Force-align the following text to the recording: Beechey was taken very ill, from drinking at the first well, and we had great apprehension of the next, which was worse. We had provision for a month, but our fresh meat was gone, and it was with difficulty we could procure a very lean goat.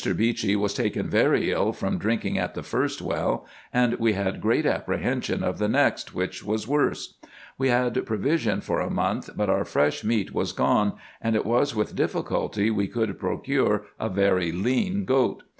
Beechey 0.03 0.55
was 0.55 0.73
taken 0.73 1.07
very 1.07 1.51
ill, 1.51 1.73
from 1.73 1.99
drinking 1.99 2.35
at 2.39 2.55
the 2.55 2.63
first 2.63 3.03
well, 3.03 3.45
and 3.71 3.93
we 3.99 4.13
had 4.13 4.41
great 4.41 4.65
apprehension 4.65 5.43
of 5.43 5.59
the 5.59 5.67
next, 5.67 6.15
which 6.15 6.43
was 6.43 6.67
worse. 6.67 7.19
We 7.59 7.67
had 7.69 8.03
provision 8.07 8.61
for 8.61 8.79
a 8.79 8.89
month, 8.89 9.29
but 9.35 9.47
our 9.47 9.63
fresh 9.63 10.03
meat 10.03 10.33
was 10.33 10.53
gone, 10.53 10.93
and 11.21 11.35
it 11.35 11.45
was 11.45 11.75
with 11.75 11.95
difficulty 11.95 12.71
we 12.71 12.87
could 12.87 13.19
procure 13.19 13.85
a 13.99 14.09
very 14.09 14.51
lean 14.51 15.05
goat. 15.05 15.43